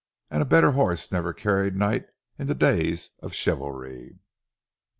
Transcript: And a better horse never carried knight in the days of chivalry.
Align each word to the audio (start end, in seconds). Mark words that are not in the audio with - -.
And 0.31 0.41
a 0.41 0.45
better 0.47 0.71
horse 0.71 1.11
never 1.11 1.31
carried 1.31 1.75
knight 1.75 2.07
in 2.39 2.47
the 2.47 2.55
days 2.55 3.11
of 3.19 3.35
chivalry. 3.35 4.17